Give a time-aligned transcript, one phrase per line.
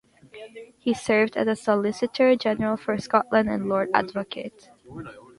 [0.79, 4.71] He served as Solicitor General for Scotland and Lord Advocate.